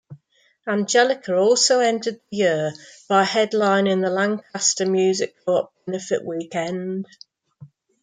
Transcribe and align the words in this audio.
Angelica 0.67 1.35
also 1.35 1.79
ended 1.79 2.15
the 2.31 2.37
year 2.37 2.73
by 3.07 3.23
headlining 3.23 4.03
the 4.03 4.09
Lancaster 4.09 4.87
Music 4.87 5.35
Co-op 5.45 5.71
benefit 5.85 6.25
weekend. 6.25 7.05